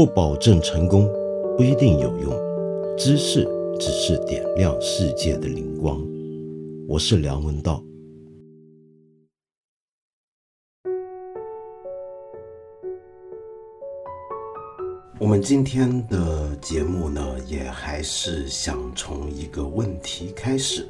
[0.00, 1.06] 不保证成功，
[1.58, 2.32] 不一定有用。
[2.96, 3.46] 知识
[3.78, 6.02] 只是点亮世界的灵光。
[6.88, 7.84] 我是梁文道。
[15.18, 20.88] 我们今天的节目呢，也还是想从一个问题开始。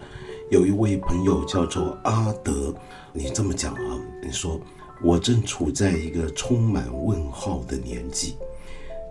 [0.52, 2.72] 有一位朋友叫做阿德，
[3.12, 4.00] 你这么讲啊？
[4.22, 4.60] 你说
[5.02, 8.36] 我正处在一个充满问号的年纪。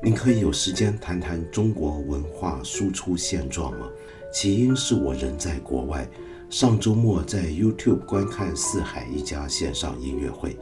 [0.01, 3.85] 您可以有时间谈谈中国文化输出现状吗？
[4.31, 6.07] 起因是我人在国外，
[6.49, 10.57] 上周末在 YouTube 观看四海一家线上音乐会。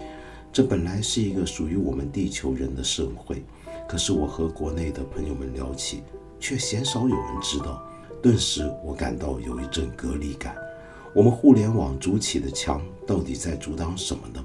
[0.52, 3.44] 这本来是一个属于我们地球人的盛会，
[3.88, 6.02] 可是我和国内的朋友们聊起，
[6.40, 7.88] 却鲜少有人知道。
[8.24, 10.56] 顿时我感到有一阵隔离感。
[11.14, 14.44] 我们互联网筑起的墙到底在阻挡什么呢？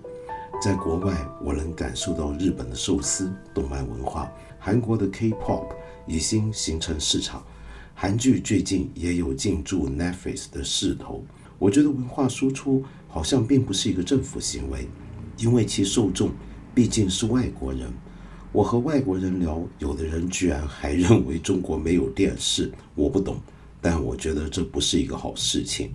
[0.60, 4.30] 在国外，我能感受到日本的寿司、动漫文化。
[4.64, 5.74] 韩国的 K-pop
[6.06, 7.44] 已经形成市场，
[7.96, 11.24] 韩剧最近也有进驻 Netflix 的势头。
[11.58, 14.86] 我觉得文化输出好像并不是一个政府行为，
[15.36, 16.30] 因为其受众
[16.72, 17.92] 毕竟是外国人。
[18.52, 22.70] 我和外国人聊，有的人居然还认为中国没有电视。
[22.94, 23.40] 我不懂，
[23.80, 25.92] 但我觉得这不是一个好事情。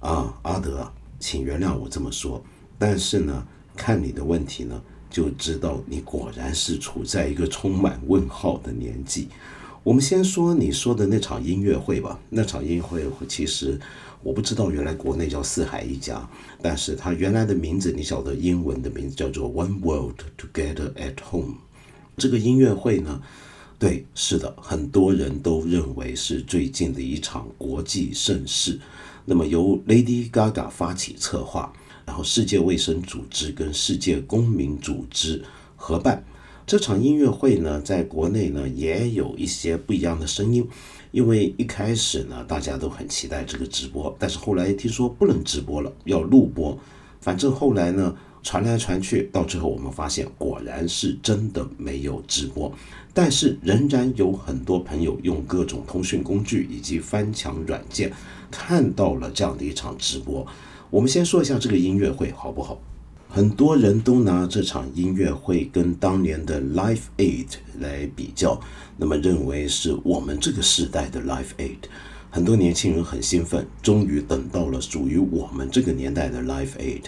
[0.00, 2.44] 啊，阿德，请原谅我这么说，
[2.78, 4.82] 但是呢，看你的问题呢。
[5.14, 9.28] 就知道你果然是处在一个充满问号的年纪。
[9.84, 12.18] 我们先说你说的那场音乐会吧。
[12.30, 13.78] 那场音乐会其实
[14.24, 16.28] 我不知道，原来国内叫四海一家，
[16.60, 21.58] 但是它原来的名字你晓得，英文的名字叫做 One World Together at Home。
[22.16, 23.22] 这个音乐会呢，
[23.78, 28.80] 对，是的，很多人都认为是最近的一场国际盛事。
[29.24, 31.72] 那么由 Lady Gaga 发起策划。
[32.06, 35.42] 然后，世界卫生组织跟世界公民组织
[35.76, 36.24] 合办
[36.66, 40.66] 这场音乐会呢，在国内呢也有一些不一样的声音，
[41.10, 46.78] 因为一开始呢大家都很期待这个直播，但是后来听说不能直播了，要录播。
[47.20, 52.72] 反正后来呢传来传去，到最后我们发现果然是真的没有直播，
[53.12, 58.12] 但是仍然有很多朋友用各种通讯工具以及翻墙软件
[58.50, 60.46] 看到了这样的一场直播。
[60.94, 62.80] 我们先说一下这个音乐会好不好？
[63.28, 67.48] 很多人都拿这场音乐会跟当年的 Live Aid
[67.80, 68.60] 来比较，
[68.96, 71.88] 那么认为是我们这个时代的 Live Aid。
[72.30, 77.02] 很多年轻人很兴奋，终于等到了属于我们这个年代的 Live Aid。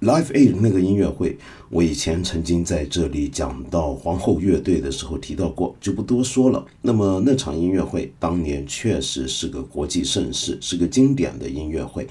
[0.00, 1.38] Live Aid 那个音乐会，
[1.70, 6.66] 我以前曾经在这里讲到皇后乐队的时候提到过，就不多说了。
[6.82, 12.08] 那么那场音乐会当年确实是个国际盛事，是个经典的音乐会。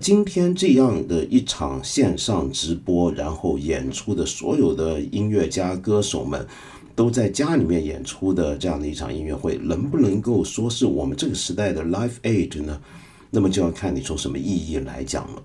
[0.00, 6.46] 今天这样的一场线上直播，然后演出的所有的音乐家、歌手们
[6.94, 12.80] 都在家里面演出的这样的一场音乐会，能不能够说是我们这个时代的 Live Aid 呢？
[13.28, 15.42] 那么就要看你从什么意义来讲了。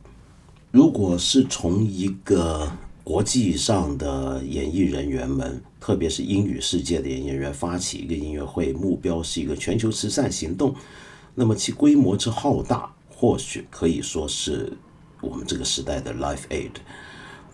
[0.70, 2.72] 如果是从一个
[3.04, 10.76] 国际上的演艺人员们，特别是英语世界的演艺人员发起一个音乐会，目标是一个全球慈善行动，
[11.34, 12.94] 那么其规模之浩大。
[13.24, 14.74] 或许可以说是
[15.22, 16.74] 我们这个时代的 Life Aid，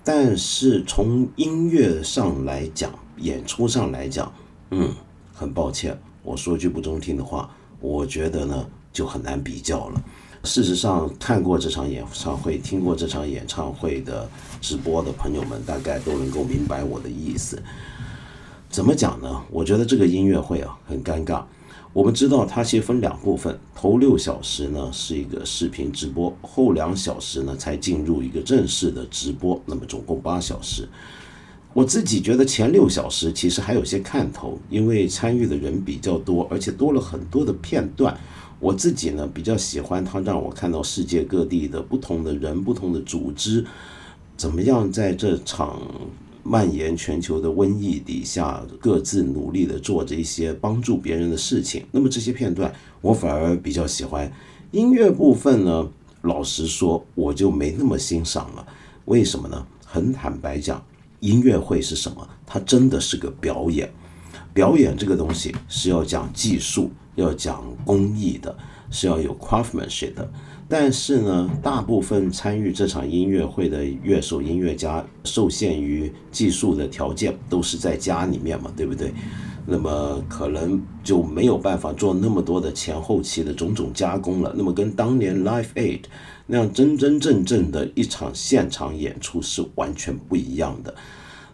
[0.03, 4.33] 但是从音乐上来讲，演出上来讲，
[4.71, 4.91] 嗯，
[5.31, 10.03] 很抱歉，我说句不中听的话，我觉得呢就很难比较了。
[10.43, 14.27] 事实上，看过这场演唱会、听过这场演唱会的
[14.59, 17.61] 直播的朋友们，大概都能够明白我的意思。
[18.71, 19.43] 怎么讲呢？
[19.51, 21.43] 我觉得这个音乐会啊，很尴尬。
[21.91, 30.87] 我们知道它先分两部分，头六小时呢是一个视频直播，后两小时呢才进入一个正式的直播，那么总共八小时。
[31.73, 38.15] 我自己觉得前六小时其实还有些看头，因为参与的人比较多，而且多了很多的片段。
[38.59, 43.65] 我自己呢比较喜欢它，让我看到世界各地的不同的人、不同的组织
[44.37, 45.81] 怎么样在这场。
[46.43, 51.85] 蔓延全球的瘟疫底下，各自努力的做着一些帮助别人的事情。
[51.91, 54.31] 那么这些片段，我反而比较喜欢。
[54.71, 55.89] 音乐部分呢，
[56.21, 58.67] 老实说，我就没那么欣赏了。
[59.05, 59.65] 为什么呢？
[59.85, 60.83] 很坦白讲，
[61.19, 62.27] 音乐会是什么？
[62.45, 63.91] 它真的是个表演。
[64.53, 68.55] 表演这个东西是要讲技术，要讲工艺的，
[68.89, 70.31] 是要有 craftsmanship 的。
[70.71, 79.11] 但是呢，大部分参与这场音乐会的乐手、音乐家受限于技术的条件，都是在家里面嘛，对不对？
[79.65, 84.53] 那么可能就没有办法做那么多的前后期的种种加工了。
[84.55, 86.01] 那么跟当年 Live Aid
[86.45, 90.93] 那样真真正正的一场现场演出是完全不一样的。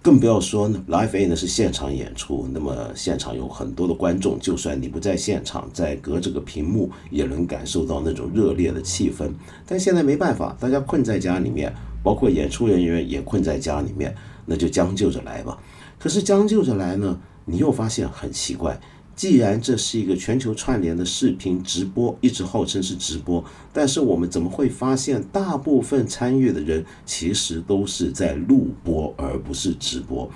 [0.05, 9.31] 更不要说呢，Live A 呢是现场演出，那么现场有很多的观众，就算你不在现场，在隔着个屏幕也能感受到那种热烈的气氛。
[9.65, 11.73] 但现在没办法，大家困在家里面，
[12.03, 14.15] 包括演出人员也困在家里面，
[14.45, 15.57] 那就将就着来吧。
[15.97, 18.79] 可是将就着来呢，你又发现很奇怪。
[19.15, 30.29] 既然这是一个全球串联的视频直播，一直号称是直播，但是我们怎么会发现大部分参与的人其实都是在录播，而不是直播？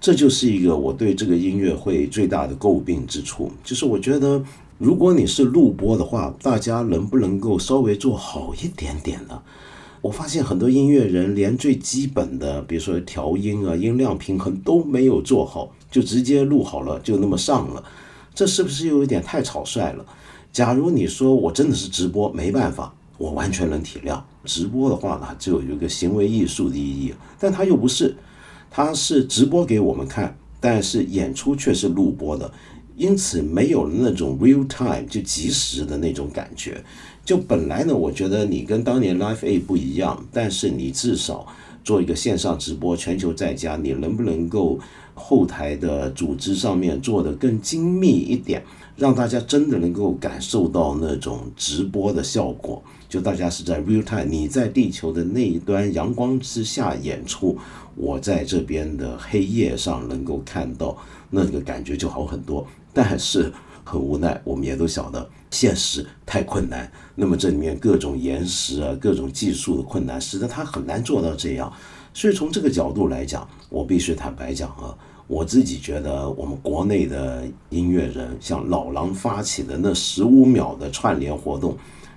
[0.00, 3.50] 这就是一个我对这个音乐会最大的诟病之处。
[3.64, 4.44] 就是我觉得，
[4.76, 9.40] 如果你是录播的话，大家能不能够稍微做好一点点呢？
[10.00, 17.82] 我发现很多音乐人连最基本的，比如说调音啊、音量平衡都没有做好，就直接录好了，就那么上了。
[18.38, 20.06] 这是不是又有点太草率了？
[20.52, 24.22] 假如你说我真的是直播，没办法，我完全能体谅。
[24.44, 28.16] 直播的话呢，就有一个行为艺术的意义，但它又不是，
[28.70, 32.48] 它是直播给我们看，但是演出却是录播的，
[32.94, 36.80] 因此没有了那种 real time 就即时的那种感觉。
[37.24, 41.44] 就本来呢，我觉得你跟当年 Live A 不一样，但是你至少
[41.88, 44.78] 做一个线上直播，全球在家，你能不能够？
[45.20, 48.62] 后台的组织上面做的更精密一点，
[48.96, 52.80] 让大家真的能够感受到那种直播的效果。
[53.08, 57.58] 就大家是在 real time，你在地球的那一端阳光之下演出，
[57.96, 60.96] 我在这边的黑夜上能够看到，
[61.30, 62.64] 那个感觉就好很多。
[62.92, 63.52] 但是
[63.88, 66.90] 很无奈，我们也都晓得现实太困难。
[67.14, 71.72] 那么这里面各种延时啊，各种技术的困难，使得它很难做到这样。
[72.12, 74.94] 所以从这个角度来讲，我必须坦白讲啊。
[75.26, 81.76] 我自己觉得，我们国内的音乐人像老狼发起的那十五秒的串联活动，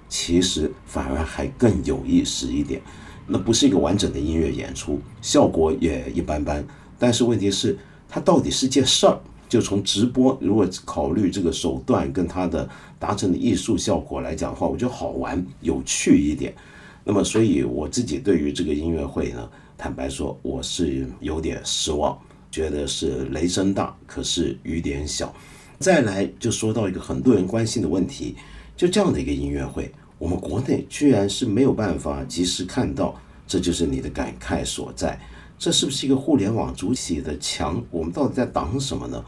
[0.09, 2.81] 其实反而还更有意思一点。
[3.27, 6.65] 那不是一个完整的音乐演出，效果也一般般。
[6.97, 7.77] 但是问题是，
[8.09, 9.17] 它到底是件事儿？
[9.51, 16.55] 就从直播，如果考虑这个手段跟它的达成的艺术效果来讲的话，我觉得好玩、有趣一点。
[17.03, 22.17] 那么，所以我自己对于这个音乐会呢，坦白说，我是有点失望。
[22.49, 25.35] 觉得是雷声大，可是雨点小。
[25.79, 28.37] 再来就说到一个很多人关心的问题，
[28.77, 33.13] 就这样的一个音乐会，我们国内居然是没有办法及时看到，
[33.45, 35.19] 这就是你的感慨所在。
[35.59, 37.83] 这是不是一个互联网主体的墙？
[37.91, 39.21] 我们到底在挡什么呢？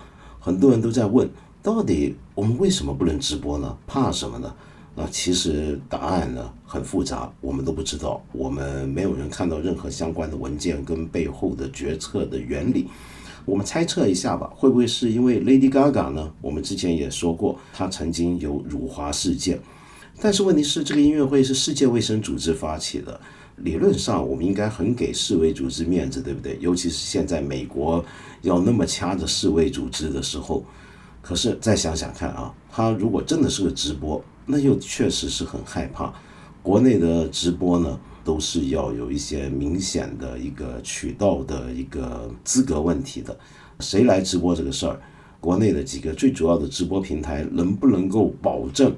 [0.45, 1.29] 很多人都在问，
[1.61, 3.77] 到底我们为什么不能直播呢？
[3.87, 4.53] 怕什么呢？
[4.93, 12.89] 那其实答案呢很复杂，我们都不知道，我们没有人看到任何相关的文件跟背后的决策的原理。
[13.45, 16.29] 我们猜测一下吧，会不会是因为 Lady Gaga 呢？
[16.41, 19.57] 我们之前也说过，她曾经有辱华事件。
[20.19, 23.17] 但是问题是，这个音乐会是世界卫生组织发起的，
[23.57, 26.57] 理论上我们应该很给世卫组织面子，对不对？
[26.59, 28.03] 尤其是现在美国
[28.41, 30.63] 要那么掐着世卫组织的时候。
[31.21, 36.13] 可是再想想看啊，他如果真的是个直播，那又确实是很害怕。
[36.61, 37.99] 国内的直播呢？
[38.25, 43.37] 都是要有一些明显的一个渠道的一个资格问题的，
[43.81, 44.97] 谁来直播这个事儿？
[45.41, 48.95] 国内的几个最主要的直播平台能不能够保证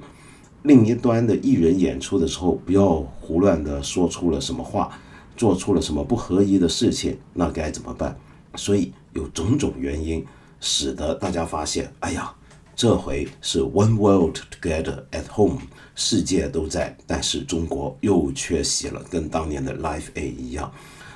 [0.65, 4.91] 另一端的艺人演出的时候不要胡乱的说出了什么话，
[5.37, 7.17] 做出了什么不合宜的事情？
[7.33, 8.17] 那该怎么办？
[8.55, 10.25] 所以有种种原因，
[10.59, 12.33] 使得大家发现，哎呀。
[12.77, 15.59] 这回是 One World Together at Home，
[15.95, 20.69] 世界都在，但是中国又缺席了，跟当年的 Live A 一样。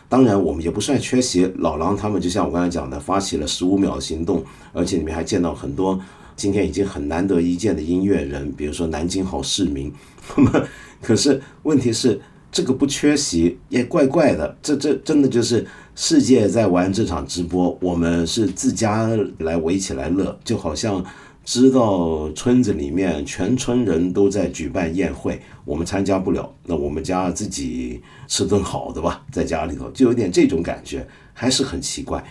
[0.07, 5.99] 当然，我们也不算缺席，老狼他们就像我刚才讲的，发起了十五秒行动，而且里面还见到很多
[6.39, 9.91] 今天已经很难得一见的音乐人，比如说南京好市民。
[10.37, 10.67] 那么，
[11.01, 12.17] 可是问题是，
[12.49, 21.03] 这个不缺席也怪怪的，这这真的就是世界在玩这场直播，我们是自家来围起来乐，就好像。
[21.45, 32.23] 知道村子里面全村人都在举办宴会，我们参加不了，那我们家自己吃顿好的吧，在家里头就有点这种感觉，还是很奇怪。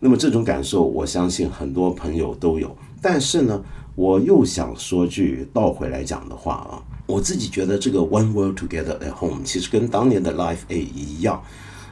[0.00, 2.76] 那么这种感受，我相信很多朋友都有。
[3.00, 3.64] 但是呢，
[3.94, 11.42] 我又想说句倒回来讲的话啊，我自己觉得这个 One World Together at Home 其实跟当年的 Live A 一样，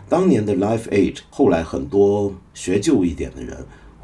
[0.08, 3.56] 当年的 Live A 后来很多学旧一点的人。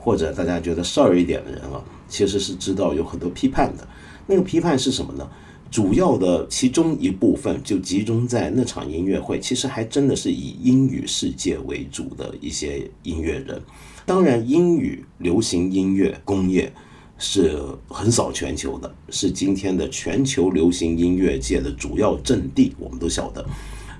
[0.04, 3.87] 或者大家觉得事儿一点的人啊，其实是知道有很多批判的。
[4.26, 5.30] 那个批判是什么呢？
[5.71, 13.62] 主要的其中一部分就集中在那场音乐会，其实还真的是以英语世界为主的一些音乐人。
[14.04, 16.73] 当然，英语流行音乐工业
[17.22, 23.46] 是横扫全球的，是今天的全球流行音乐界的主要阵地，我们都晓得。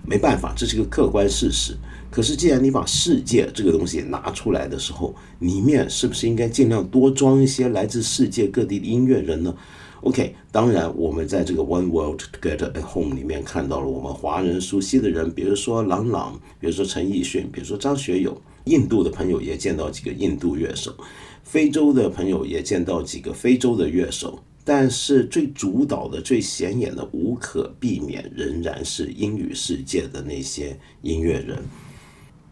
[0.05, 1.77] 没办法，这是一个客观事实。
[2.11, 9.55] 可是，既然你把世界这个东西拿出来的时候，里面是不是应该尽量多装一些来自世界各地的音乐人呢
[10.01, 18.37] ？OK，当然，我们在这个 One World Together at Home 里面看到了我们华人熟悉的人，比如说郎朗，比如说陈奕迅，比如说张学友。
[18.67, 20.95] 印度的朋友也见到几个印度乐手，
[21.45, 24.43] 非洲的朋友也见到几个非洲的乐手。
[24.65, 31.61] 但是最主导的、最显眼的，无可避免，仍然是英语世界的那些音乐人。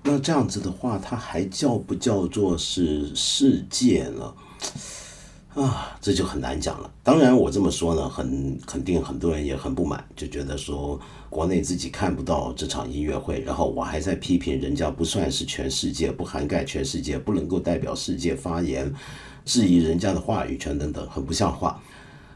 [0.02, 4.34] 那这样子的话，它还叫不叫做是世界呢？
[5.54, 6.92] 啊，这就很难讲了。
[7.04, 10.98] 当然，我这么说呢，很肯定很多人也很不满，就觉得说
[11.30, 18.92] 国内自己看不到这场音乐会，然后我还在批评人家不算是全世界，不涵盖全世界，不能够代表世界发言，
[19.44, 21.80] 质疑人家的话语权等等，很不像话。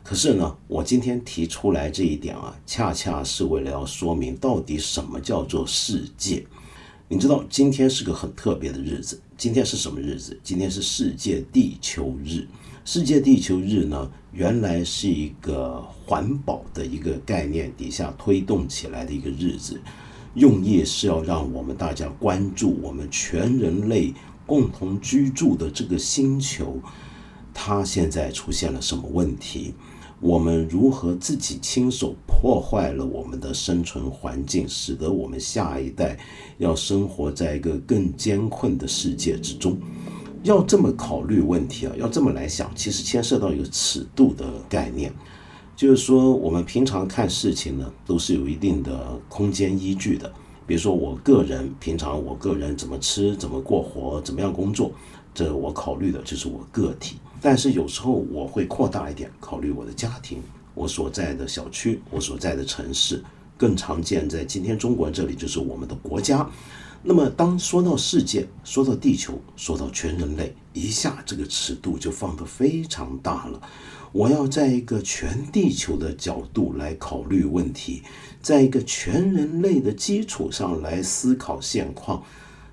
[0.04, 6.46] 可是呢，我今天提出来这一点啊，恰恰是为了要说明到底什么叫做世界。
[7.08, 10.38] 你知道今天是个很特别的日子，今天是什么日子？
[10.44, 12.46] 今天是世界地球日。
[12.86, 19.80] 世界地球日呢，原来是一个环保的一个概念底下推动起来的一个日子，
[20.34, 24.12] 用意是要让我们大家关注我们全人类
[24.44, 26.78] 共同居住的这个星球，
[27.54, 29.72] 它现在出现了什么问题。
[30.20, 36.18] 我们如何自己亲手破坏了我们的生存环境，使得我们下一代
[36.58, 39.78] 要生活在一个更艰困的世界之中？
[40.44, 45.10] 要这么考虑问题啊，要这么来想，其实牵涉到一个尺度的概念，
[45.74, 50.30] 就是说我们平常看事情呢，都是有一定的空间依据的。
[50.66, 54.92] 比如说我个人平常我个人怎么吃、怎么过活、怎么样工作，
[55.32, 57.16] 这我考虑的就是我个体。
[57.40, 60.42] 但是有时候我会扩大一点，考虑我的家庭，
[60.74, 63.22] 我所在的小区，我所在的城市，
[63.56, 66.46] 更常见在今天中国这里就是我们的国家。
[67.06, 73.60] 那么当说到世界，说到地球，说到全人类，一下这个尺度就放得非常大了。
[74.10, 78.02] 我要在一个全地球的角度来考虑问题，
[78.40, 82.22] 在一个全人类的基础上来思考现况，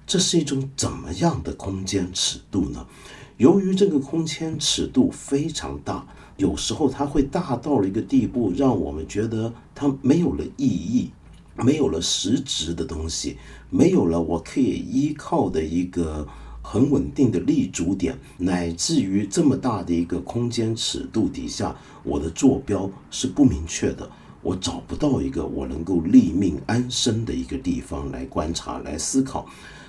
[0.07, 2.88] 这是一种怎么样的空间尺度呢？
[3.35, 6.07] 由于这个空间尺度非常大，
[6.38, 11.11] 有时候它会大到了一个地步，让我们觉得它没有了意义，
[11.55, 13.38] 没有了实质的东西，
[13.70, 16.27] 没有了我可以依靠的一个
[16.62, 24.10] 很稳定的立足点，乃至于这么大的一个空间尺度底下，我的坐标是不明确的，
[24.41, 29.46] 我找不到一个我能够立命安身的一个地方来观察、来思考。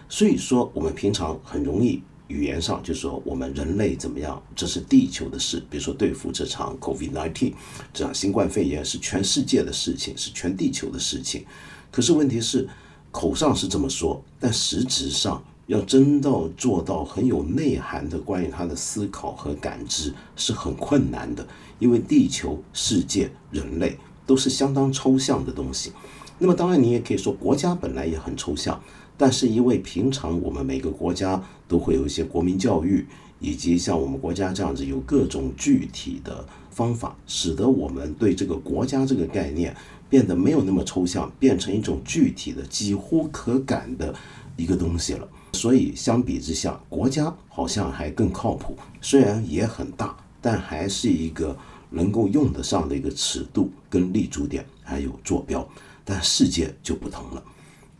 [0.09, 2.03] 所以说，我们平常很容易。
[2.33, 5.63] 语言上就说我们人类怎么样，这是地球的事。
[5.69, 7.53] 比如说对付这场 COVID-19，
[7.93, 11.45] 这场新冠肺炎是全世界的事情，是全地球的事情。
[11.91, 12.67] 可是问题是，
[13.11, 21.47] 口上是这么说，但实质上要真到做到很有内涵的关于他的思考和感知是很困难的，
[21.79, 25.93] 因为地球、世界、人类都是相当抽象的东西。
[26.39, 28.83] 那么当然，你也可以说国家本来也很抽象。
[29.23, 33.07] 但是因为平常我们每个国家都会有一些国民教育，
[33.39, 39.77] 以及像我们国家这样子有各种具体的方法，使得我们对这个国家这个概念
[40.11, 44.13] 变得没有那么抽象，变成一种具体的、几乎可感的
[44.57, 45.29] 一个东西了。
[45.53, 51.57] 所以相比之下，国家好像还更靠谱，虽然也很大，但还是一个
[51.91, 55.65] 能够用得上的一个尺度跟立足点，还有坐标。
[56.05, 57.45] 但世界就不同了。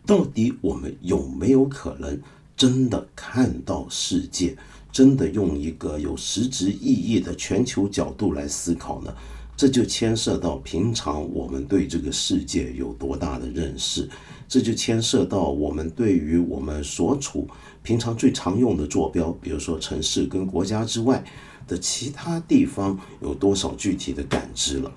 [0.05, 2.19] 到底我们有没有可能
[2.55, 4.55] 真的看到世界？
[4.91, 9.11] 真的用一个有实质意义的全球角度来思考呢？
[9.57, 14.07] 这就牵涉到平常我们对这个世界有多大的认识，
[14.47, 17.47] 这就牵涉到我们对于我们所处
[17.81, 21.23] 平常最常用的坐标，比如说城市跟国家之外
[21.67, 24.91] 的其他地方有多少具体的感知了。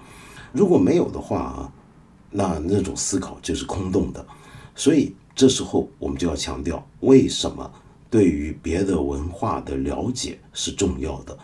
[0.53, 1.73] 如果没有的话啊，
[2.31, 4.27] 那那种思考就是空洞的。
[4.77, 7.69] 所以这时候我们就要强调，为什么
[8.09, 11.37] 对于别的文化的了解是重要的。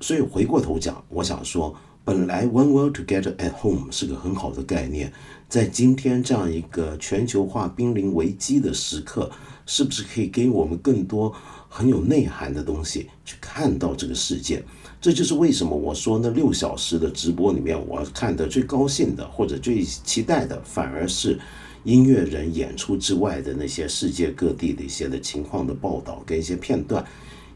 [0.00, 5.12] 所以回过头讲，我想说，本来 One World Together at Home 是个很好的概念，
[5.46, 9.30] 在今天这样一个全球化濒临危机的时刻，
[9.66, 11.30] 是不是可以给我们更多
[11.68, 14.64] 很有内涵的东西去看到这个世界？
[15.02, 21.38] 这就是为什么我说那六小时的直播里面，我看的最高兴的或者最期待的，反而是。
[21.84, 27.04] 音乐人演出之外的那些世界各地的一些的情况的报道跟一些片段，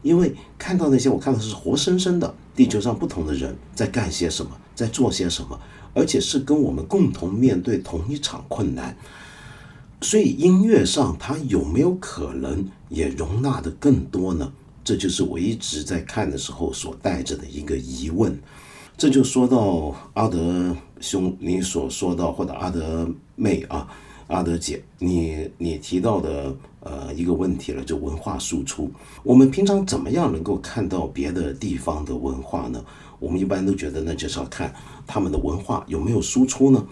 [0.01, 5.59] 因为看到那些，我看到是活生生的地球上不同的人在干些什么，在做些什么，
[5.93, 8.97] 而且是跟我们共同面对同一场困难。
[10.01, 14.51] 所以音乐上它有没有可能也容纳的更多呢？
[14.83, 18.37] 这就是我一直在看的时候所带着的一个疑问。
[18.97, 23.87] 这就说到阿德兄你所说到，或者阿德妹啊，
[24.27, 28.89] 阿德姐，你你提到的呃一个问题了，就文化输出。
[29.23, 32.83] 我们平常怎么样能够看到别的地方的文化呢？
[33.19, 34.73] 我们一般都觉得，那就是要看
[35.05, 36.85] 他们的文化有没有输出呢？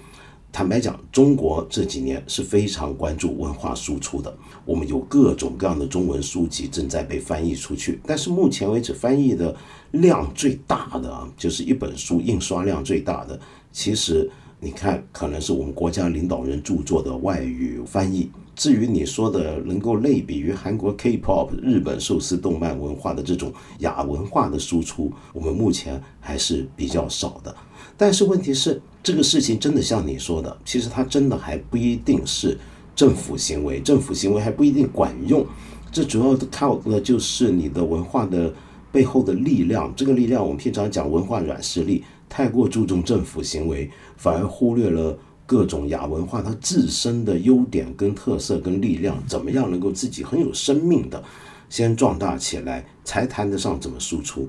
[0.51, 4.31] 坦白讲，中国这几年是非常关注文化输出的。
[4.65, 9.55] 我们有各种各样的中文书籍正在被翻译出去，但是目前为止翻译的
[9.89, 13.39] 量最大的啊，就是一本书印刷量最大的。
[13.71, 14.29] 其实
[14.63, 18.31] 你看，可能是我们国家领导人著作的外语翻译。
[18.55, 27.53] 至于你说的能够类比于韩国 K-pop、日本寿司动漫文化的这种亚文化的输出，我们目前还是比较少的。
[27.97, 32.57] 但是问题是，这个事情真的像你说的，其实它真的还不一定是
[32.95, 35.45] 政府行为，政府行为还不一定管用。
[35.91, 38.53] 这主要靠的就是你的文化的
[38.93, 39.91] 背后的力量。
[39.95, 51.21] 这个力量，我们平常讲文化软实力，太过注重政府行为，反而忽略了各种亚文化它自身的优点跟特色跟力量，怎么样能够自己很有生命的
[51.69, 54.47] 先壮大起来，才谈得上怎么输出。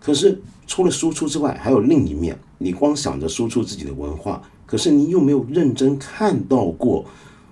[0.00, 2.38] 可是除了输出之外，还有另一面。
[2.58, 7.04] 你光想着输出自己的文化，可是你又没有认真看到过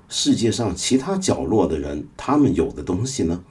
[0.09, 3.43] 世界上其他角落的人他们有的东西呢？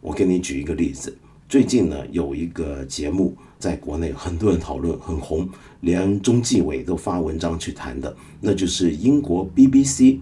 [0.00, 1.16] 我给你举一个例子。
[1.48, 5.48] 最近呢，有一个节目在国内很多人讨论，很红，
[5.80, 10.18] 连中纪委都发文章去谈的，那就是英国 BBC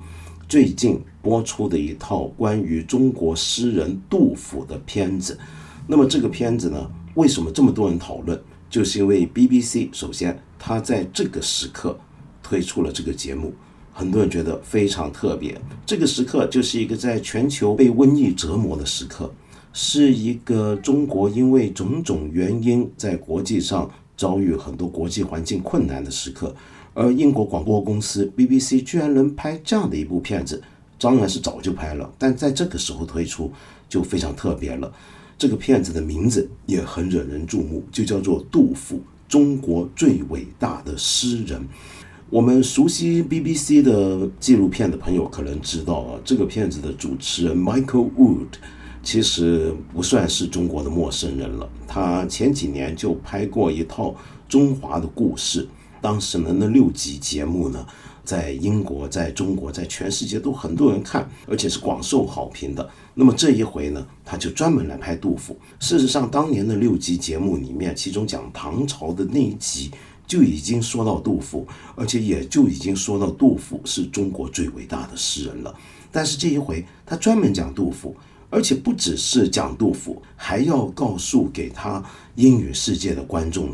[0.46, 5.38] 最近播出的一套关于中国诗人杜甫的片子。
[5.86, 6.90] 那么这个片子呢？
[7.14, 8.38] 为什么这么多人讨论？
[8.68, 11.98] 就是因为 BBC 首先，它在这个时刻
[12.42, 13.54] 推出了这个节目，
[13.94, 15.58] 很多人觉得非常特别。
[15.86, 19.32] 这个时刻就是一个在全球被瘟疫折磨的时刻，
[19.74, 26.54] 是一个中国因为种种原因在国际上遭遇很多国际环境困难的时刻。
[26.94, 30.62] 而英国广播公司 BBC 居然能拍这样的一部片子，
[31.00, 33.50] 当然是早就拍了，但在这个时候推出
[33.88, 34.92] 就非常特别了。
[35.36, 41.60] 这个片子的名字也很惹人注目，就叫做《杜甫，中国最伟大的诗人》。
[42.30, 48.46] 我们熟悉 BBC 的纪录片的朋友可能知道啊，这个片子的主持人 Michael Wood
[49.04, 51.68] 其实不算是中国的陌生人了。
[51.86, 54.14] 他前几年就拍过一套
[54.48, 55.68] 中华的故事，
[56.00, 57.86] 当时呢那六集节目呢。
[58.24, 62.88] 在英国，在中国，在全世界都很多人看，而且是广受好评的。
[63.12, 65.54] 那么这一回呢，他就专门来拍杜甫。
[65.78, 69.90] 事实上，当年的六集节目里面，其中讲唐朝的那一集
[70.26, 75.74] 就已经说到杜甫，而且也就已经说到杜甫是中国最伟大的诗人了。
[76.10, 78.16] 但是这一回，他专门讲杜甫，
[78.54, 82.00] 而且不只是讲杜甫，还要告诉给他
[82.36, 83.70] 英语世界的观众，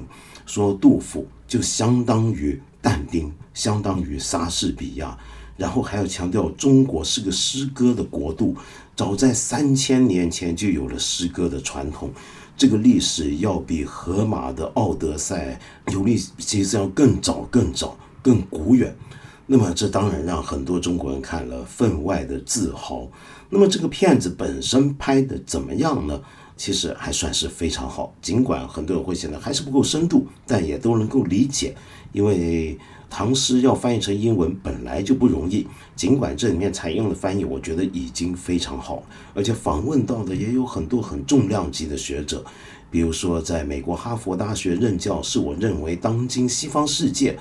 [0.47, 2.59] 说杜甫就相当于。
[2.81, 5.14] 但丁相当于莎士比亚，
[5.59, 8.57] 然后还要强调中国是个诗歌的国度，
[8.97, 12.11] 早在三千年前就有了诗歌的传统，
[12.57, 15.61] 这个历史要比荷马的《奥德赛》
[15.93, 18.97] 尤利西斯要更早、更早、更古远。
[19.47, 23.07] 那么这当然让很多中国人看了分外的自豪。
[23.50, 26.20] 那么这个片子本身拍的怎么样呢？
[26.56, 31.74] 其实还算是非常好，尽管很多人会显得还是不够深度，但也都能够理解。
[32.12, 42.44] 因为唐诗要翻译成英文本来就不容易，尽管这里面采用的翻译，我觉得已经非常好，而且访问到的也有很多很重量级的学者，
[42.90, 47.38] 比如说在美国哈佛大学任教，是我认为当今西方世界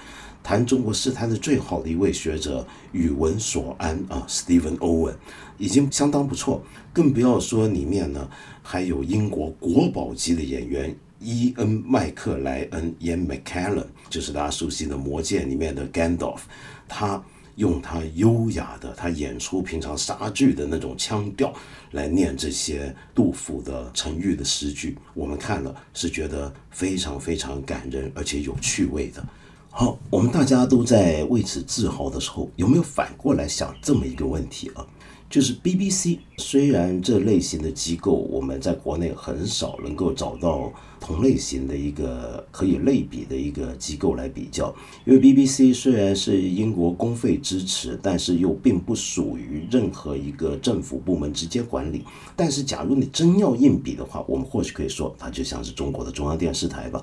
[0.49, 5.13] 谈中国诗谈的最好的一位学者，宇文所安啊，Stephen Owen，
[5.59, 8.27] 已经相当不错，更不要说里面呢
[8.63, 10.95] 还有英国国宝级的演员。
[11.19, 16.39] 伊恩·麦克莱恩演 McCallum，就是大家熟悉的《魔戒》里面的 Gandalf，
[16.87, 17.23] 他
[17.57, 21.53] 用他优雅的，他演出平常杀剧的那种腔调
[21.91, 29.23] 来念这些杜甫的沉郁的诗句，我们看了是觉得非常非常感人，而且有趣味的。
[29.71, 34.85] 好，我们大家都在为此自豪的时候，有没有反过来想这么一个问题啊？
[35.29, 44.73] 就是 BBC，虽然这类型的机构我们在国内很少能够找到同类型的一个可以类比的一个机构来比较，
[45.05, 52.03] 因为 BBC 虽然是英国公费支持，但是又并不属于任何一个政府部门直接管理。
[52.35, 57.01] 但是假如你真要硬比的话，我们或许可以说它就像是中国的中央电视台吧。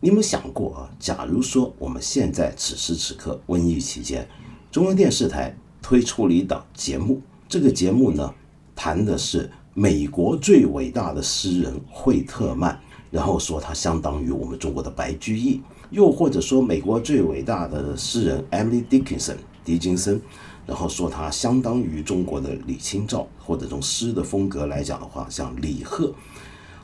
[0.00, 0.90] 你有没有想过啊？
[0.98, 4.28] 假如说我们现在此时此刻瘟疫期间，
[4.70, 7.20] 中央电视台推出了一档节目。
[7.48, 8.34] 这个节目呢，
[8.74, 12.78] 谈的是美国最伟大的诗人惠特曼，
[13.10, 20.20] 然后说他相当于我们中国的白居易，又或者说美国最伟大的诗人 Emily Dickinson 狄金森，
[20.66, 26.12] 然后说他相当于中国的李清照，或者从诗的风格来讲的话，像李贺。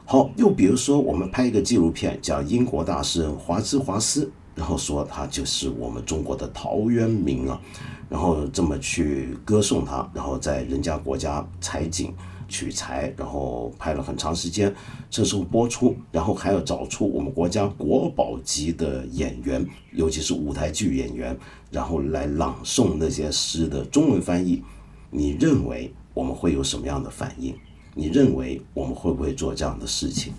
[0.05, 4.31] 好，又比如说我们拍一个纪录片，讲英国大诗人华兹华斯。
[4.55, 7.59] 然后说他就是我们中国的陶渊明啊，
[8.07, 12.15] 然后这么去歌颂他，然后在人家国家采景
[12.49, 14.71] 取材，然后拍了很长时间，
[15.09, 21.35] 这时候播出，然后还要找出我们国家国宝级的演员，尤其是舞台剧演员，
[21.71, 24.63] 然后来朗诵那些诗的中文翻译。
[25.09, 27.55] 你认为我们会有什么样的反应？
[27.95, 30.33] 你认为我们会不会做这样的事情？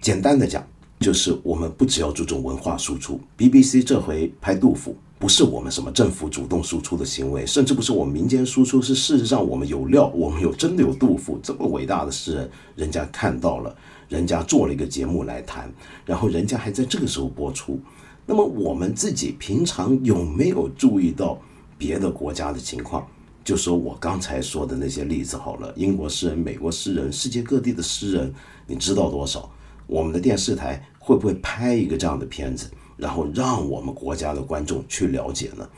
[0.00, 0.64] 简单的讲。
[1.00, 13.74] 就是我们不只要注重文化输出，BBC 这回拍杜甫，不是我们什么政府主动输出的行为，甚至不是我们民间输出，是事实上我们有料，我们有真的有杜甫这么伟大的诗人，人家看到了，
[14.08, 15.68] 人家做了一个节目来谈，
[16.06, 17.80] 然后人家还在这个时候播出。
[18.24, 21.36] 那么我们自己平常有没有注意到
[21.76, 23.04] 别的国家的情况？
[23.44, 28.32] 就说我刚才说的那些例子好了，英国诗人、美国诗人、世界各地的诗人，
[28.66, 29.50] 你知道多少？
[29.86, 30.82] 我们的电视台。
[31.04, 35.68] 会不会拍一个这样的片子，然后让我们国家的观众去了解呢？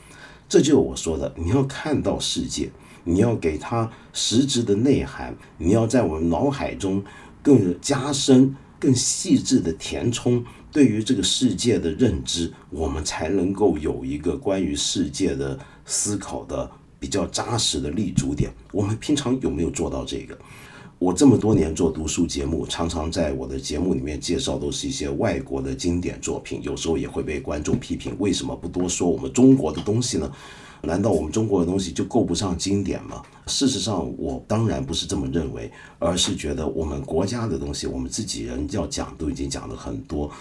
[0.47, 2.69] 这就是我说的，你要看到世界，
[3.03, 7.03] 你要给他实质的内涵，你要在我们脑海中
[7.41, 16.69] 更加深、更细致的填充对于这个世界的认知，我们才能够有一个关于世界的思考的
[17.05, 18.51] 比较扎实的立足点。
[18.71, 20.35] 我们平常有没有做到这个？
[20.97, 30.31] 我这么多年做读书节目，常常在我的节目里面介绍都是一些外国的经典作品，有时候也会被观众批评，为什么不多说我们中国的东西呢？
[30.81, 33.21] 难道我们中国的东西就够不上经典吗？
[33.45, 40.31] 事实上，我当然不是这么认为，而是觉得我们国家的东西，我们自己人要讲都已经讲了很多，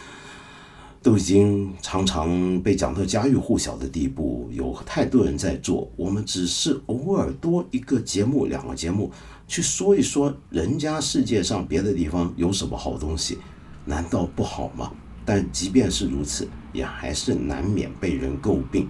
[1.04, 9.12] 都已经常常被讲到家喻户晓的地步，有太多人在做，我们只是偶尔多一个节目、两个节目。
[9.46, 13.36] 去说一说人家世界上别的地方有什么好东西，
[13.84, 14.90] 难道不好吗？
[15.26, 18.88] 但即便是如此，也还是难免被人诟病。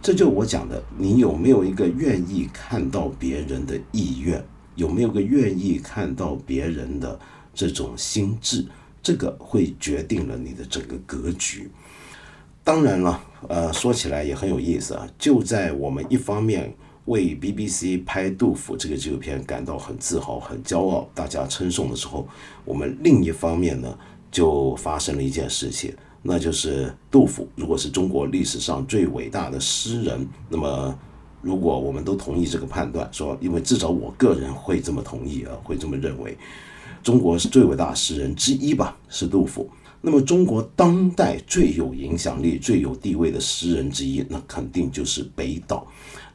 [0.00, 4.42] 这就我讲的，你有没有一个愿意看到别人的意愿？
[4.74, 7.20] 有没有个愿意看到别人的
[7.52, 8.66] 这种心智？
[9.02, 11.70] 这个会决定了你的整个格局。
[12.62, 15.08] 当然了，呃，说起来也很有意思啊。
[15.18, 16.72] 就在我们一方面。
[17.06, 22.28] 为 BBC 拍杜甫这个纪录片感到很自豪、很骄傲，大家称颂的时候，
[22.64, 23.98] 我们另一方面呢，
[24.30, 30.96] 就发生了一件事情，那就是杜甫如果是中国历史上最伟大的诗人，那么
[31.40, 36.38] 如果我们都同意这个判断，说，因为至少我个人会这么同意啊，会这么认为，
[37.02, 39.68] 中国是最伟大诗人之一吧，是杜甫。
[40.00, 45.86] 那么中国当代最有影响力、最有地位的诗人之一，那肯定就是北岛。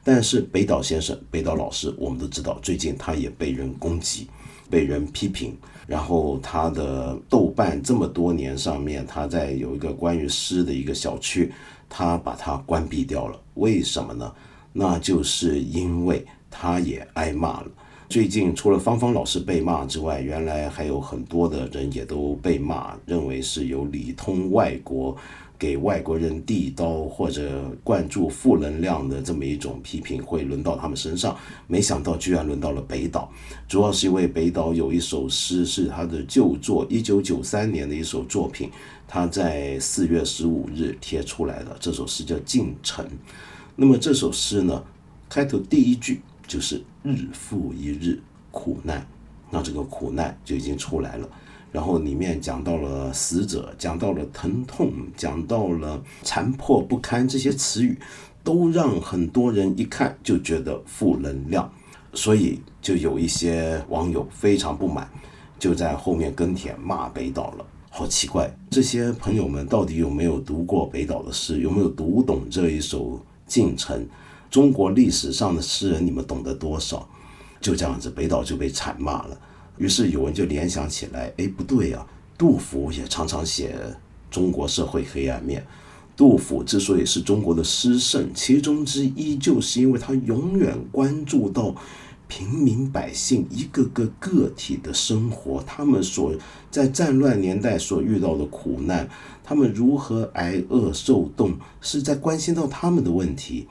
[0.04, 4.28] 但是北岛先生、北岛老师，我们都知道，最近他也被人攻击、
[4.70, 5.56] 被人批评。
[5.86, 11.52] 然后他的豆瓣这么多年上面，他在有一个关于诗的一个小区，
[11.90, 13.40] 他把它关闭掉了。
[13.56, 14.34] 为什么呢？
[14.74, 17.68] 那就是因为他也挨骂了。
[18.10, 25.16] 最近除了芳芳老师被骂之外，原来还有很多的人也都被骂，认为是有里通外国。
[25.60, 33.28] 给外国人递刀或者灌注负能量的这么一种批评会轮到他们身上，没想到居然轮到了北岛。
[33.68, 38.70] 主要是因为北岛有一首诗是他的旧作，一九九三年的一首作品，
[39.08, 41.76] 他在四月十五日贴出来的。
[41.80, 43.04] 这首诗叫《进城》。
[43.76, 44.84] 那么这首诗呢，
[45.28, 48.20] 开头第一句就是“日复一日
[48.52, 49.06] 苦难”，
[49.52, 51.30] 那这个苦难就已经出来了。
[51.72, 58.00] 然后里面讲到了死者，讲到了疼痛，讲到了残破不堪，这些词语
[58.44, 61.70] 都让很多人一看就觉得负能量，
[62.14, 65.08] 所以就有一些网友非常不满，
[65.60, 67.66] 就在后面跟帖骂北岛了。
[67.90, 73.12] 好奇怪，这些朋友们到底有没有读过北岛的诗，有没有读懂这一首
[73.46, 74.02] 《进城》？
[74.50, 77.08] 中国历史上的诗人，你们懂得多少？
[77.60, 79.38] 就这样子，北岛就被惨骂了。
[79.78, 82.06] 于是有人就联想起来，哎，不对呀，
[82.38, 83.76] 杜甫也常常写
[84.32, 85.66] 中国社会黑暗面。
[86.16, 91.76] 杜甫之所以是中国的诗圣，其中之一就是因为他永远关注到
[92.28, 96.34] 平民百姓一个个个体的生活，他们所
[96.72, 99.08] 在战乱年代所遇到的苦难，
[99.44, 103.68] 他们如何挨饿受冻，是在关心到他们的问题。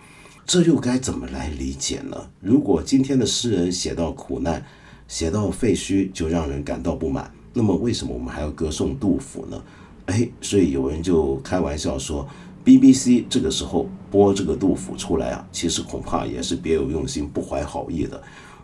[0.47, 2.17] 这又该怎么来理解呢？
[2.41, 4.65] 如果今天的诗人写到苦难，
[5.09, 9.61] 写到废墟，就让人感到不满，那么为什么我们还要歌颂杜甫呢？
[10.05, 12.25] 哎，所以有人就开玩笑说
[12.65, 18.23] ，BBC 这个时候播这个杜甫出来啊，其实恐怕也是别有用心、不怀好意的。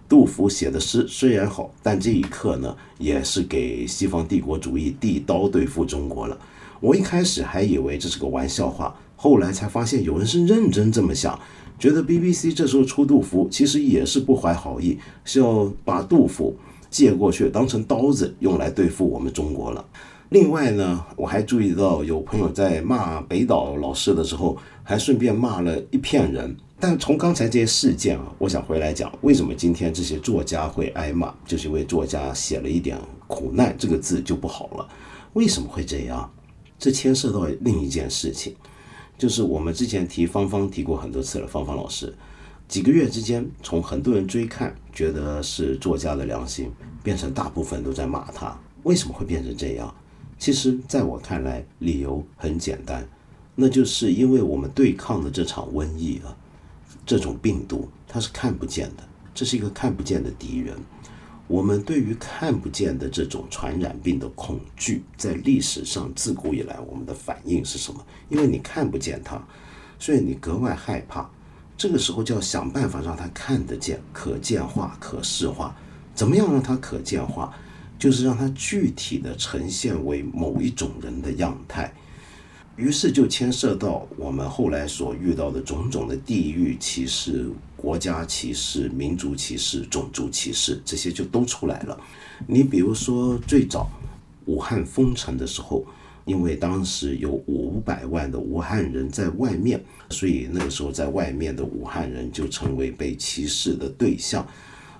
[0.08, 6.38] 杜甫写的诗虽然好，但这一刻呢，也是给西方帝国主义递刀对付中国了。
[6.78, 11.36] 我一开始还以为这是个玩笑话，后来才发现有人是认真这么想。
[11.82, 16.54] 觉得 BBC 这时候出杜甫，其实也是不怀好意，是要把杜甫
[16.88, 19.84] 借过去当成刀子用来对付我们中国了。
[20.28, 26.56] 另外呢，我还注意到有朋友在骂北岛老师的时候，还顺便骂了一片人。
[26.78, 34.88] 但从刚才这些事件啊，我想回来讲，为什么今天这些作家会挨骂，就是因为作家写了一点“苦难”这个字就不好了。
[35.32, 36.30] 为什么会这样？
[36.78, 38.54] 这牵涉到另一件事情。
[39.22, 42.12] 就是我们之前提芳芳提过很多次了，芳芳老师，
[42.66, 46.72] 几个月之间，从很多人追看，觉得是作家的良心，
[47.04, 48.58] 变成大部分都在骂他。
[48.82, 49.94] 为什么会变成这样？
[50.40, 53.08] 其实，在我看来，理由很简单，
[53.54, 56.36] 那就是因为我们对抗的这场瘟疫啊，
[57.06, 60.76] 这种病毒它是看不见的，这是一个看不见的敌人。
[61.48, 68.04] 我们对于看不见的这种传染病的恐惧，在历史上自古以来，我们的反应是什么？
[68.28, 69.42] 因为你看不见它，
[69.98, 71.28] 所以你格外害怕。
[71.76, 75.76] 这个时候就要想办法让它看得见、可见化、可视化。
[76.14, 77.52] 怎么样让它可见化？
[77.98, 81.92] 就是让它具体的呈现为某一种人的样态。
[82.82, 91.96] 于是就牵涉到我们后来所遇到的种种的地域歧视、国家歧视、民族歧视、种族歧视，这些就都出来了。
[92.44, 93.88] 你比如说，最早
[94.46, 95.86] 武汉封城的时候，
[96.24, 104.44] 因为当时有五百万的武汉人在外面，所以那个时候在外面的武汉人就成为被歧视的对象。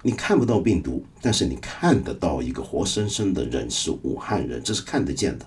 [0.04, 5.44] 你看不到病毒，但是你看得到一个活生生的人是武汉人，这是看得见的。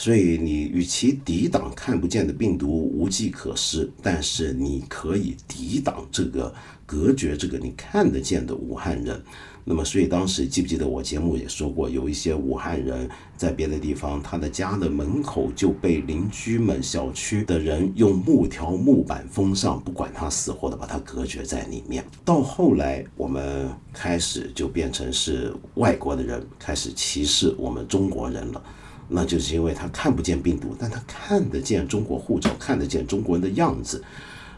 [0.00, 6.50] 所以你与其抵挡看不见的病毒无计可施，但是你可以抵挡这个
[6.86, 9.22] 隔绝这个你看得见的武汉人。
[9.62, 22.02] 那么，所以当时记不记得我节目也说过，有一些武汉人在别的地方，他的家的门口就被邻居们、小区的人用木条、木板封上，不管他死活的把他隔绝在里面。
[22.24, 28.64] 到后来，我们开始就变成是外国的人开始歧视我们中国人了。
[29.12, 34.02] 那就是因为他看不见病毒，但他看得见中国护照，看得见中国人的样子，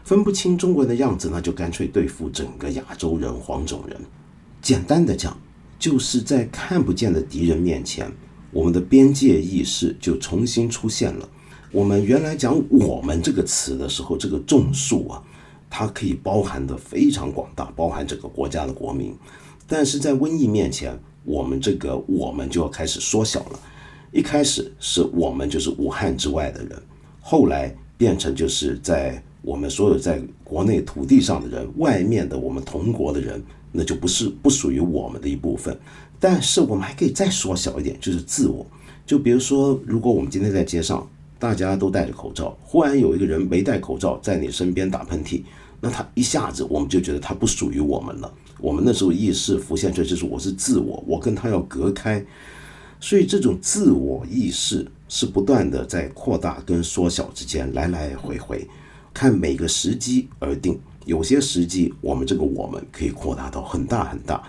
[0.03, 3.99] 分不清中国人的样子，那就干脆对付整个亚洲人、黄种人。
[4.61, 5.35] 简单的讲，
[5.79, 8.09] 就是在看不见的敌人面前，
[8.51, 11.27] 我们的边界意识就重新出现了。
[11.71, 15.23] 我们原来讲“我们”这个词的时候，这个众数啊，
[15.71, 19.15] 它可以包含的非常广大，包含整个国家的国民。
[19.65, 23.59] 但是在瘟疫面前，我们这个“我们”就要开始缩小了。
[24.13, 26.79] 一开始是我们就是武汉之外的人，
[27.19, 35.75] 后来变成就是在我们所有在国内土地上的人，外面的我们同国的人，那就不是不属于我们的一部分。
[36.19, 38.63] 但是我们还可以再缩小一点，就是自我。
[39.03, 45.41] 就比如说，如果我们今天在街上，大家都戴着口罩，忽然有一个人没戴口罩在你身边打喷嚏，
[45.81, 48.31] 那他一下子我们就觉得他不属于我们了。
[48.59, 52.23] 我们那时候意识浮现出来就是我是自我，我跟他要隔开。
[53.03, 58.65] 所以这种自我意识是不断的在扩大跟缩小之间来来回回，
[59.13, 60.79] 看每个时机而定。
[61.03, 64.41] 有些时机，我们这个我们可以扩大到很大很大，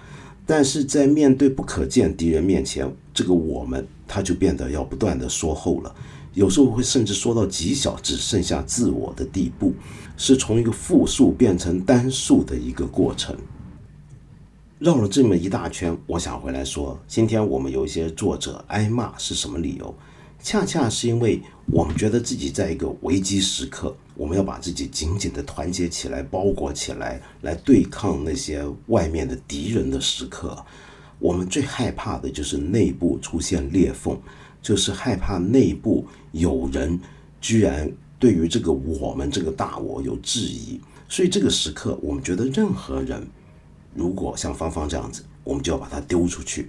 [0.46, 5.92] 但是在面对不可见敌人面前，这个我们它就变得要不断的缩后了。
[6.34, 9.74] 有时候会甚至缩到极小，只剩下自我的地步，
[10.16, 13.36] 是从一个复数变成单数的一个过程。
[14.84, 19.94] 绕了这么一大圈，我想回来说，今天我们有一些作者挨骂是什么理由？
[20.42, 21.40] 恰恰是因为
[21.72, 30.62] 我们觉得自己在一个危机时刻，我们要把自己紧紧的团结起来，包裹起来，来对抗那些外面的敌人的时刻。
[31.18, 34.20] 我们最害怕的就是内部出现裂缝，
[34.60, 37.00] 就是害怕内部有人
[37.40, 40.78] 居然对于这个我们这个大我有质疑。
[41.08, 43.26] 所以这个时刻，我们觉得任何人。
[43.94, 46.68] 如果像芳芳这样子，我们就要把它丢出去，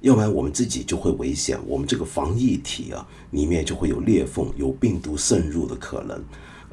[0.00, 1.58] 要不然我们自己就会危险。
[1.66, 6.22] 我们这个防疫体啊，里面就会有裂缝，有病毒渗入的可能。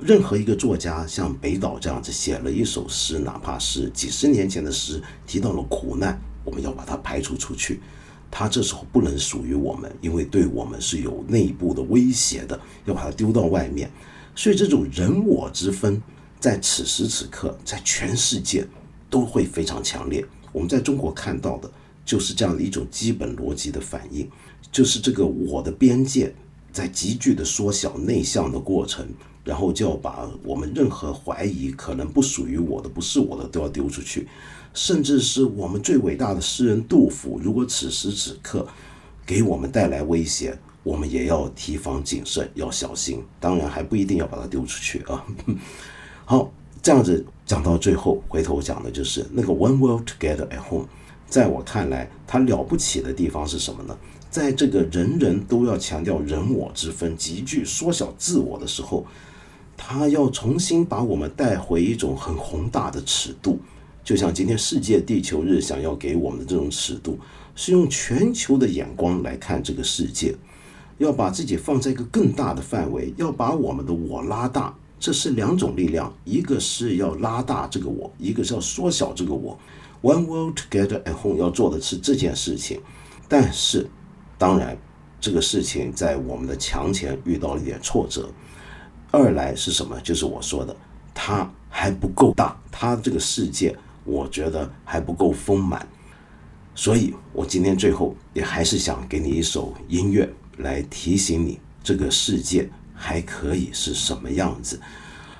[0.02, 7.82] 任何一个作家像北岛这样子写了一首诗，哪怕是几十年前的诗，提到了苦难，我们要把它排除出去。
[8.32, 13.92] 他这时候不能属于我们，因为对我们是有内部的威胁的，要把它丢到外面。
[14.36, 16.02] 所以这种人我之分。
[16.40, 18.66] 在此时此刻，在全世界
[19.10, 20.26] 都会非常强烈。
[20.52, 21.70] 我们在中国看到的
[22.06, 24.28] 就是这样的一种基本逻辑的反应，
[24.72, 26.34] 就是这个我的边界
[26.72, 29.08] 在急剧的缩小、内向的过程，
[29.44, 34.28] 然后就要把我们任何怀疑可能不属于我的、不是我的都要丢出去，
[34.74, 38.68] 甚至是我们最伟大的诗人杜甫，如果此时此刻
[39.26, 43.24] 给我们带来威胁，我们也要提防谨慎，要小心。
[43.40, 45.24] 当然还不一定要把它丢出去啊。
[46.26, 50.88] 好，这样子讲到最后，回头讲的就是那个 One World Together at Home。
[51.28, 53.98] 在我看来，它了不起的地方是什么呢？
[54.30, 59.04] 在这个人人都要强调人我之分、急剧缩小自我的时候，
[59.76, 63.60] 它要重新把我们带回一种很宏大的尺度。
[64.04, 67.18] 就像今天世界地球日想要给我们的这种尺度，
[67.56, 70.36] 是用全球的眼光来看这个世界。
[71.00, 79.58] 要把自己放在一个更大的范围，要把我们的我拉大，这是两种力量，一个是要拉大这个我，一个是要缩小这个我。
[80.02, 82.82] One world together at home 要做的是这件事情，
[83.28, 83.90] 但是
[84.38, 84.78] 当然
[85.22, 88.30] 这个事情在我们的墙前遇到了一点挫折。
[89.12, 90.00] 二来是什么？
[90.02, 90.76] 就是我说的，
[91.14, 95.88] 它还不够大，它这个世界我觉得还不够丰满，
[96.76, 100.30] 所以我今天最后也还是想给你一首音乐。
[100.60, 102.70] 来提醒你，这个世界
[103.02, 104.78] 还可以是什么样子。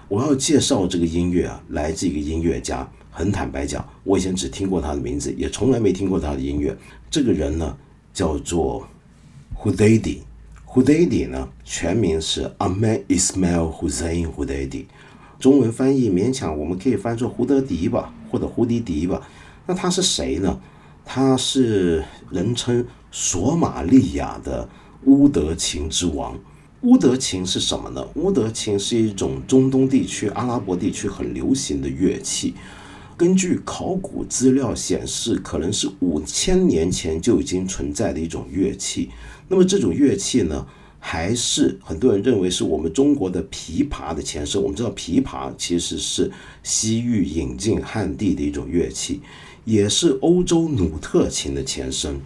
[0.08, 2.90] 我要介绍这个音乐啊，来自一个音乐家。
[3.12, 6.76] 很坦白讲，我以前只听过他的名字，也从来没听过他的音乐。
[7.12, 7.78] 这个人呢，
[8.14, 8.88] 叫做
[9.58, 10.20] Hudaydi。
[10.66, 14.86] Hudaydi 呢，全名是 Ahmed Ismail Hussein Hudaydi，
[15.38, 19.28] 中文翻译勉强我们可以翻作胡德迪吧，或者胡迪迪吧。
[19.68, 20.62] 那他是谁呢？
[21.04, 24.70] 他是人称索马利亚的。
[25.06, 26.38] 乌德琴之王，
[26.82, 28.08] 乌德琴是什么呢？
[28.16, 32.54] 乌德琴是一种中东地区、阿拉伯地区很流行的乐器。
[33.18, 39.10] 根据考古资料显示，可能是五千年前就已经存在的一种乐器。
[39.50, 40.66] 那么这种乐器呢，
[41.00, 44.62] 还是很多人认为是我们中国的琵琶的前身。
[44.62, 46.32] 我们知道，琵琶其实是
[46.64, 49.20] 西域引进汉地的一种乐器，
[49.66, 52.22] 也是欧洲努特琴的前身。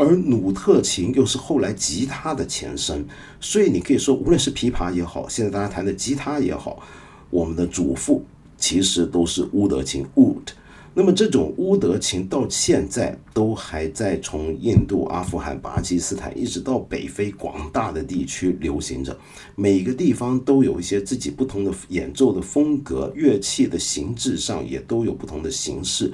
[0.00, 3.06] 而努特琴又是后来吉他的前身，
[3.38, 6.82] 所以你可以说，无论是琵琶也好，现在大家弹的吉他也好，
[7.28, 8.24] 我们的祖父
[8.56, 10.54] 其实都是乌德琴 （Wood）。
[10.94, 19.16] 那么这种乌德琴到现在都还在从印度、阿富汗、巴基斯坦一直到北非广大的地区流行着，
[19.54, 26.10] 每个地方都有一些自己不同的演奏的风格，乐器的形制上也都有不同的形式。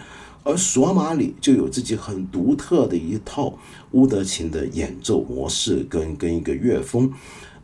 [0.46, 3.58] 而索马里就有自己很独特的一套
[3.90, 7.12] 乌德琴的演奏模式跟跟一个乐风，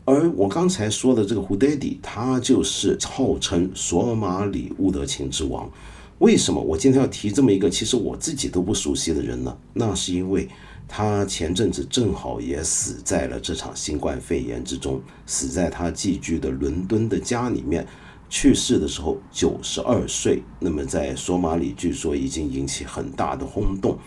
[0.05, 5.71] 而我刚才说的这个胡德迪，他就是号称索马里乌德琴之王。
[6.19, 9.57] 为什么我今天要提这么一个其实我自己都不熟悉的人呢？
[9.73, 10.49] 那是因为
[10.89, 17.87] 他前阵子正好也死在了这场新冠肺炎之中，死在他寄居的伦敦的家里面。
[18.33, 23.99] 去世的时候九十二岁，那么在索马里据说已经引起很大的轰动。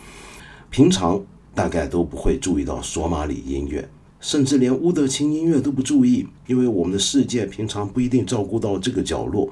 [0.72, 3.88] 平常大概都不会注意到索马里音乐，
[4.20, 9.48] 甚至连乌德琴音乐都不注意，因为我们的世界平常不一定照顾到这个角落。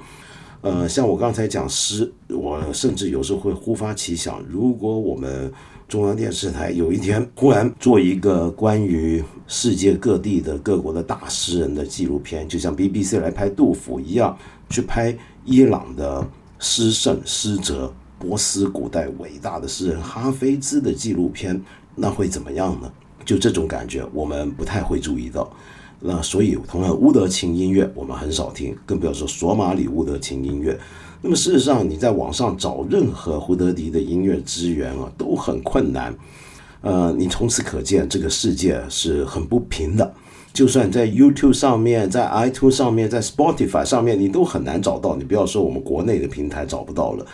[0.63, 5.51] 呃，像我刚才讲诗，我甚至有时候会忽发奇想，如果我们
[5.89, 14.35] 中央电视台有一天忽然做一个关于世界各地的各国的大诗人的纪录片，就像 BBC 来拍杜甫一样。
[14.69, 16.25] 去拍伊朗的
[16.59, 21.61] 诗圣诗哲，波斯古代伟大的诗人哈菲兹的纪录片，
[21.93, 22.89] 那会怎么样呢？
[23.25, 25.51] 就这种感觉，我们不太会注意到。
[26.05, 30.77] 那所以，同样乌德琴音乐我们很少听，更不要说索马里乌德琴音乐。
[31.21, 36.13] 那么事实上，你在网上找任何胡德迪的音乐资源啊，都很困难。
[36.81, 40.13] 呃，你从此可见，这个世界是很不平的。
[40.51, 45.15] 就算在 YouTube 上面，在 iTunes 上面，在 Spotify 上面，你都很难找到。
[45.15, 47.25] 你不要说我们国内的平台找不到了，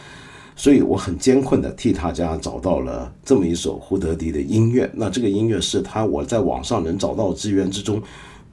[0.56, 4.88] 所以我很艰困的替大家找到了这么一首胡德迪的音乐。
[4.94, 8.00] 那这个音乐是他我在网上能找到资源之中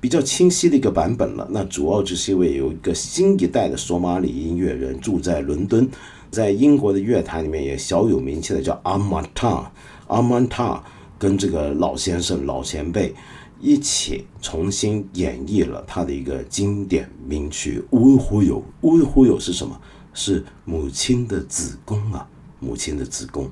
[0.01, 1.47] 比较清晰的一个版本了。
[1.51, 5.89] 那主要就是因为有一个新一代的索马里音乐人住在伦敦，
[6.31, 9.71] 在英国的乐坛里面也小有名气的，叫阿曼塔。
[10.09, 10.83] 阿曼塔
[11.19, 13.15] 跟这个老先生、老前辈。
[13.59, 18.59] 一起重新演绎了他的一个经典名曲《乌忽悠》。
[18.83, 19.81] 乌忽悠是什么？
[20.13, 22.29] 是母亲的子宫啊，
[22.61, 23.51] 母亲的子宫。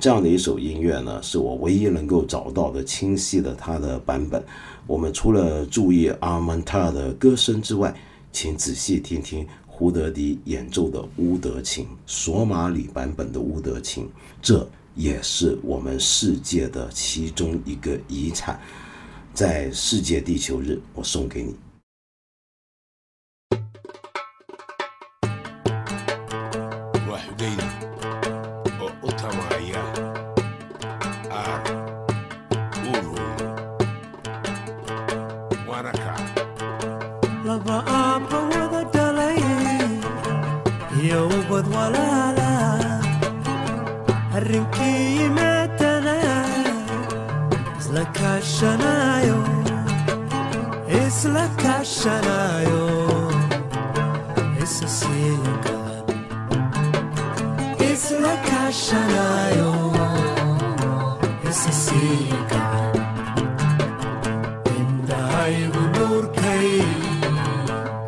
[0.00, 4.42] 这样的一首音乐呢，是我唯一能够找到的清晰的它的版本，
[4.86, 7.94] 我们除了注意阿曼塔的歌声之外，
[8.32, 14.08] 请仔细听听胡德迪演奏的乌德琴，索马里版本的乌德琴，
[14.42, 18.60] 这也是我们世界的其中一个遗产，
[19.32, 21.54] 在世界地球日我送给你。
[52.04, 52.84] shanayo.
[54.62, 55.76] Esa siyaka
[57.90, 59.72] Israka shanayo.
[61.48, 62.62] Esa siyaka
[64.78, 66.70] Indahay unur kay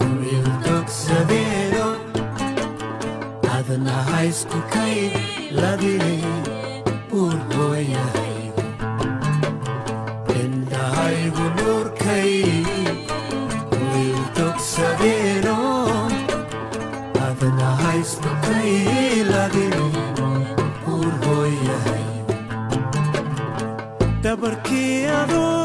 [0.00, 1.88] Kumildok sadero
[3.56, 4.96] Adana high school kay
[5.60, 6.20] Ladiri
[7.20, 8.36] urboyahay
[10.42, 12.32] Indahay unur kay
[14.76, 16.12] سبيلهم
[17.16, 20.44] هذا اللي عايز تقيل عدلهم
[20.86, 22.26] قول هو يا هيو
[24.24, 25.55] تبركي يا ذو